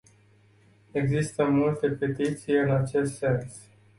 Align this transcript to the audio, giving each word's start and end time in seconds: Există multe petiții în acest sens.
Există 0.91 1.43
multe 1.45 1.87
petiții 1.89 2.53
în 2.53 2.71
acest 2.71 3.17
sens. 3.17 3.67